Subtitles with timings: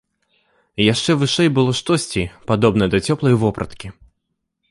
[0.93, 3.87] Яшчэ вышэй было штосьці, падобнае да цёплай вопраткі.